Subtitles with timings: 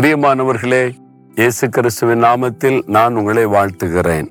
[0.00, 0.90] பிரியமானவர்களே
[1.34, 4.28] இயேசு கிறிஸ்துவின் நாமத்தில் நான் உங்களை வாழ்த்துகிறேன்.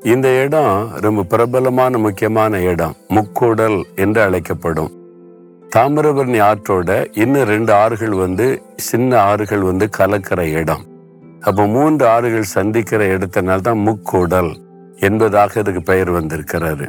[0.00, 2.94] இந்த இடம் ரொம்ப பிரபலமான முக்கியமான இடம்.
[3.08, 4.90] முக்கூடல் என்று அழைக்கப்படும்.
[5.76, 10.84] தாமிரபரணி ஆற்றோட இன்னும் ரெண்டு ஆறுகள் வந்து சின்ன ஆறுகள் வந்து கலக்கிற இடம்.
[11.40, 14.54] அப்போ மூன்று ஆறுகள் சந்திக்கிற இடத்தினால தான் முக்கூடல்
[14.96, 16.88] என்பதாக இதுக்கு பெயர் வந்திருக்கிறாரு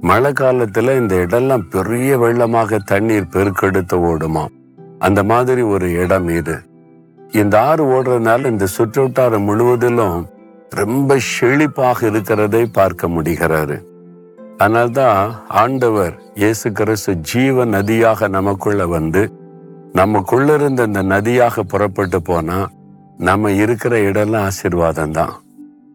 [0.00, 4.46] மழை காலத்துல இந்த இடம்லாம் பெரிய வெள்ளமாக தண்ணீர் பெருக்கெடுத்து ஓடுமா
[4.98, 6.66] அந்த மாதிரி ஒரு இடம் இது.
[7.30, 10.28] இந்த ஆறு ஓடுறதுனால இந்த சுற்றுவட்டாரம் முழுவதிலும்
[10.68, 13.82] ரொம்ப செழிப்பாக இருக்கிறதை பார்க்க முடிகிறாரு.
[14.56, 19.32] அதனால்தான் ஆண்டவர் இயேசு கிறிஸ்து ஜீவ நதியாக நமக்குள்ள வந்து
[19.92, 22.68] நமக்குள்ள இருந்த இந்த நதியாக புறப்பட்டு போனா
[23.18, 25.32] நம்ம இருக்கிற இடம்லாம் ஆசீர்வாதம் தான்.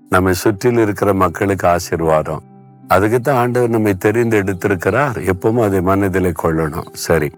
[0.09, 2.41] நம்ம சுற்றில் இருக்கிற மக்களுக்கு ஆசீர்வாதம்.
[2.87, 5.34] அதுக்கு தான் ஆண்டவர் நம்மை தெரிந்து எடுத்திருக்கிறார்.
[5.34, 6.87] எப்பவும் அதை மனதில் கொள்ளணும்.
[6.91, 7.31] சரி.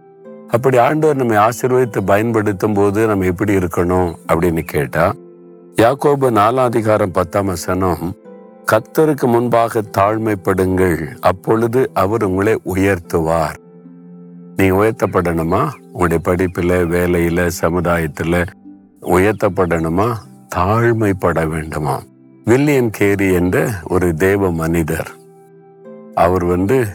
[0.48, 5.14] அப்படி ஆண்டவர் நம்மை ஆசீர்வதித்து பயன்படுத்தும் போது நம்ம எப்படி இருக்கணும் அப்படின்னு கேட்டா
[5.76, 8.16] யாக்கோபு நாலாம் அதிகாரம் பத்தாம் வசனம்
[8.72, 13.58] கத்தருக்கு முன்பாக தாழ்மைப்படுங்கள் அப்பொழுது அவர் உங்களை உயர்த்துவார்.
[14.56, 15.70] நீ உயர்த்தப்படணுமா?
[15.92, 18.46] உங்களுடைய படிப்புல வேலையில சமுதாயத்துல
[19.02, 20.14] உயர்த்தப்படணுமா?
[20.56, 22.02] தாழ்மைப்பட வேண்டுமா?
[22.46, 25.12] வில்லியம் கேரி என்ற ஒரு தேவ மனிதர்
[26.14, 26.88] அவர் வந்து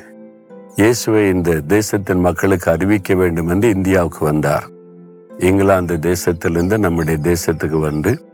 [0.77, 4.69] இயேசுவை இந்த தேசத்தின் மக்களுக்கு அறிவிக்க வேண்டும் என்று இந்தியாவுக்கு வந்தார்.
[5.39, 8.27] இங்கிலாந்து தேசத்திலிருந்து நம்முடைய தேசத்துக்கு வந்து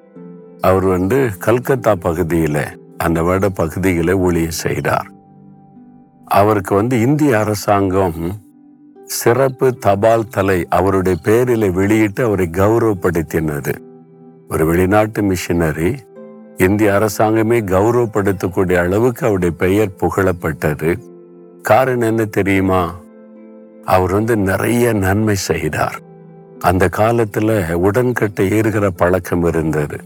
[0.61, 5.11] அவர் வந்து கல்கத்தா பகுதியில் அந்த வட பகுதியில் ஊழிய செய்தார்.
[6.25, 8.41] அவருக்கு வந்து இந்திய அரசாங்கம்
[9.05, 13.75] சிறப்பு தபால் தலை அவருடைய பேரில் வெளியிட்டு அவரை கௌரவப்படுத்தினது.
[14.49, 15.99] ஒரு வெளிநாட்டு மிஷினரி
[16.57, 21.15] இந்திய அரசாங்கமே கௌரவப்படுத்தக்கூடிய அளவுக்கு அவருடைய பெயர் புகழப்பட்டது.
[21.67, 22.95] காரணம் என்ன தெரியுமா?
[23.85, 26.01] அவர் வந்து நிறைய நன்மை செய்தார்.
[26.59, 29.97] அந்த காலத்துல உடன்கட்டை ஏறுகிற பழக்கம் இருந்தது.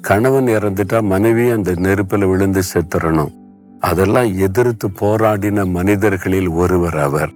[0.00, 3.32] கணவன் இறந்துட்டா மனைவி அந்த நெருப்பில் விழுந்து செத்துறணும்.
[3.80, 7.30] அதெல்லாம் எதிர்த்து போராடின மனிதர்களில் ஒருவர் அவர்.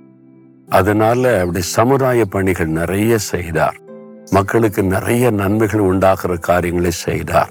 [0.69, 3.76] அதனால அப்படி சமுதாய பணிகள் நிறைய செய்தார்.
[4.30, 7.50] மக்களுக்கு நிறைய நன்மைகள் உண்டாகிற காரியங்களை செய்தார்.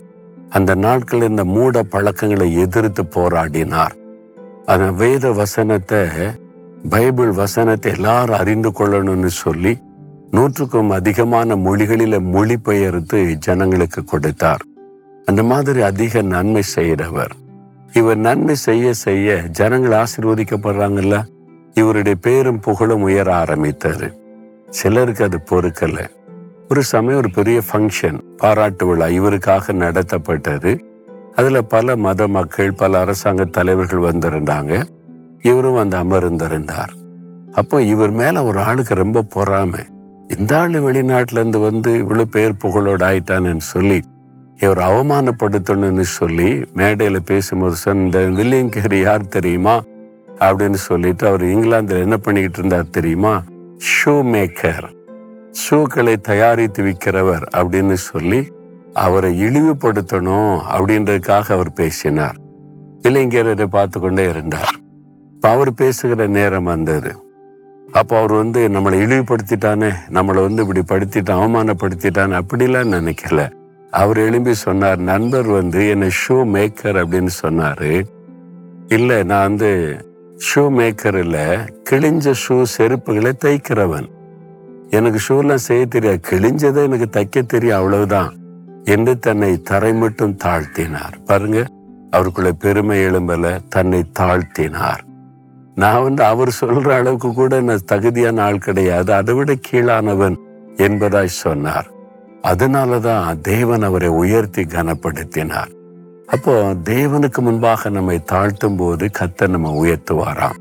[0.50, 4.06] அந்த நாட்கள் இந்த மூட பழக்கங்களை எதிர்த்து போராடினார்.
[4.68, 6.00] அந்த வேத வசனத்தை
[6.90, 9.78] பைபிள் வசனத்தை எல்லாரும் அறிந்து கொள்ளணும்னு சொல்லி
[10.32, 14.64] நூற்றுக்கும் அதிகமான மொழிகளில மொழிபெயர்த்து ஜனங்களுக்கு கொடுத்தார்.
[15.26, 17.34] அந்த மாதிரி அதிக நன்மை செய்கிறவர்.
[17.92, 21.24] இவர் நன்மை செய்ய செய்ய ஜனங்கள் ஆசீர்வதிக்கப்படுறாங்கல்ல?
[21.74, 24.10] இவருடைய பேரும் புகழும் உயர ஆரம்பித்தாரு
[24.70, 25.98] சிலருக்கு அது பொறுக்கல.
[26.70, 30.72] ஒரு சமயம் ஒரு பெரிய ஃபங்க்ஷன் பாராட்டு விழா இவருக்காக நடத்தப்பட்டது.
[31.38, 34.84] அதில் பல மத மக்கள் பல அரசாங்க தலைவர்கள் வந்திருந்தாங்க.
[35.42, 36.94] இவரும் வந்து அமர்ந்திருந்தார்.
[37.52, 39.80] அப்போ இவர் மேலே ஒரு ஆளுக்கு ரொம்ப பொறாமை.
[40.38, 44.02] இந்த ஆள் வெளிநாட்டிலேருந்து வந்து இவ்வளோ பேர் புகழோடு ஆயிட்டான்னு சொல்லி
[44.60, 49.82] இவர் அவமானப்படுத்தணும்னு சொல்லி மேடையில் பேசும்போது சொன்ன இந்த வில்லியம் கேரி யார் தெரியுமா?
[50.40, 53.42] அப்படின்னு சொல்லிட்டு அவர் இங்கிலாந்தில் என்ன பண்ணிக்கிட்டு இருந்தார் தெரியுமா?
[53.88, 54.96] Shoe maker.
[55.70, 58.48] ஷூக்களை தயாரித்து விற்கிறவர் அப்படின்னு சொல்லி
[58.94, 62.36] அவரை இழிவுபடுத்தணும் அப்படின்றதுக்காக அவர் பேசினார்.
[63.04, 64.76] இளைஞரை பார்த்து கொண்டே இருந்தார்.
[65.34, 67.26] இப்போ அவர் பேசுகிற நேரம் வந்தது.
[67.92, 73.52] அப்போ அவர் வந்து நம்மளை இழிவுபடுத்திட்டானே நம்மளை வந்து இப்படி படுத்திட்டான் அவமானப்படுத்திட்டான் அப்படிலாம் நினைக்கல.
[73.92, 78.06] அவர் எழும்பி சொன்னார் நண்பர் வந்து என்னை ஷூ மேக்கர் அப்படின்னு சொன்னார்.
[78.88, 79.98] இல்லை நான் வந்து
[80.38, 84.10] ஷூ மேக்கரில் கிழிஞ்ச ஷூ செருப்புகளை தைக்கிறவன்.
[84.90, 86.20] எனக்கு ஷூலாம் செய்ய தெரியாது.
[86.30, 88.37] கிழிஞ்சதை எனக்கு தைக்க தெரியும் அவ்வளவுதான்.
[88.88, 91.16] என்று தன்னை தரை மட்டும் தாழ்த்தினார்.
[91.26, 91.60] பாருங்க
[92.12, 95.02] அவருக்குள்ள பெருமை எழும்பல தன்னை தாழ்த்தினார்.
[95.76, 100.38] நான் வந்து அவர் சொல்ற அளவுக்கு கூட நான் தகுதியான ஆள் கிடையாது அதை விட கீழானவன்
[100.78, 101.90] என்பதாய் சொன்னார்.
[102.42, 105.72] அதனாலதான் தேவன் அவரை உயர்த்தி கனப்படுத்தினார்.
[106.28, 106.54] அப்போ
[106.84, 110.58] தேவனுக்கு முன்பாக நம்மை தாழ்த்தும் போது கத்த நம்ம உயர்த்துவாராம்.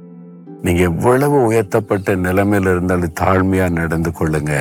[0.62, 4.52] நீங்க எவ்வளவு உயர்த்தப்பட்ட நிலைமையில இருந்தாலும் தாழ்மையா நடந்து கொள்ளுங்க.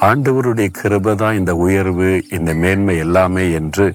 [0.00, 3.94] ஆண்டவருடைய கிருபை தான் இந்த உயர்வு இந்த மேன்மை எல்லாமே என்று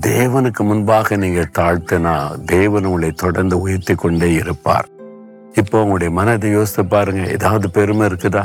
[0.00, 4.88] தேவனுக்கு முன்பாக நீங்க தாழ்த்தினா தேவன் உங்களை தொடர்ந்து உயர்த்தி கொண்டே இருப்பார்.
[5.54, 8.44] இப்போ உங்களுடைய மனதை யோசித்து பாருங்க ஏதாவது பெருமை இருக்குதா?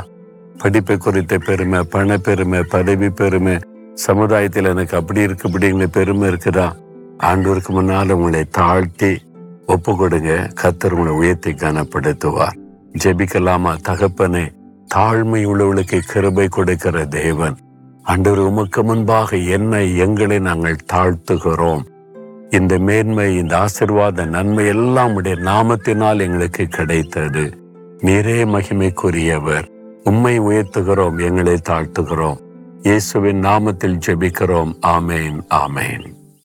[0.58, 3.58] படிப்பை குறித்த பெருமை பண பெருமை பதவி பெருமை
[3.94, 6.72] சமுதாயத்தில் எனக்கு அப்படி இருக்கு இப்படிங்கிற பெருமை இருக்குதா?
[7.18, 9.22] ஆண்டவருக்கு முன்னால் உங்களை தாழ்த்தி
[9.66, 12.56] ஒப்பு கொடுங்க கத்தர் உங்களை உயர்த்தி கனப்படுத்துவார்.
[13.04, 14.52] ஜெபிக்கலாமா தகப்பனே?
[14.94, 17.56] தாழ்மை உள்ளவளுக்கு கிருபை கொடுக்கிற தேவன்.
[18.02, 21.82] அன்று உமக்கு முன்பாக என்னை எங்களை நாங்கள் தாழ்த்துகிறோம்.
[22.50, 27.58] இந்த மேன்மை இந்த ஆசிர்வாத நன்மை எல்லாம் உடைய நாமத்தினால் எங்களுக்கு கிடைத்தது.
[28.00, 29.72] நீரே மகிமைக்குரியவர்.
[30.04, 32.36] உம்மை உயர்த்துகிறோம் எங்களை தாழ்த்துகிறோம்.
[32.82, 34.72] இயேசுவின் நாமத்தில் ஜெபிக்கிறோம்.
[34.86, 36.23] ஆமேன் ஆமேன்.